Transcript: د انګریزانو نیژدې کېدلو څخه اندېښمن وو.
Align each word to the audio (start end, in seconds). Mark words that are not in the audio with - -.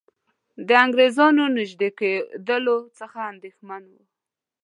د 0.67 0.69
انګریزانو 0.83 1.43
نیژدې 1.57 1.89
کېدلو 1.99 2.77
څخه 2.99 3.17
اندېښمن 3.31 3.81
وو. 3.91 4.03